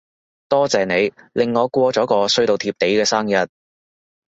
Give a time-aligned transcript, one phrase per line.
[0.49, 3.47] 多謝你令我過咗個衰到貼地嘅生日